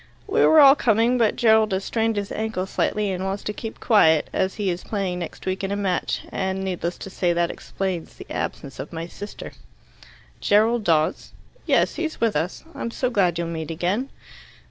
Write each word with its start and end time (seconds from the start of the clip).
"We 0.25 0.43
were 0.47 0.59
all 0.59 0.73
coming, 0.73 1.19
but 1.19 1.35
Gerald 1.35 1.71
has 1.73 1.85
strained 1.85 2.15
his 2.15 2.31
ankle 2.31 2.65
slightly, 2.65 3.11
and 3.11 3.23
wants 3.23 3.43
to 3.43 3.53
keep 3.53 3.79
quiet, 3.79 4.31
as 4.33 4.55
he 4.55 4.71
is 4.71 4.83
playing 4.83 5.19
next 5.19 5.45
week 5.45 5.63
in 5.63 5.71
a 5.71 5.75
match. 5.75 6.21
And, 6.31 6.63
needless 6.63 6.97
to 6.97 7.11
say, 7.11 7.33
that 7.33 7.51
explains 7.51 8.15
the 8.15 8.25
absence 8.31 8.79
of 8.79 8.91
my 8.91 9.05
sister." 9.05 9.51
"Gerald 10.39 10.83
Dawes?" 10.85 11.33
"Yes; 11.67 11.97
he's 11.97 12.19
with 12.19 12.35
us. 12.35 12.63
I'm 12.73 12.89
so 12.89 13.11
glad 13.11 13.37
you'll 13.37 13.49
meet 13.49 13.69
again." 13.69 14.09